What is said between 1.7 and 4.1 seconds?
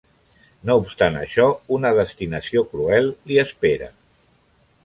una destinació cruel li espera.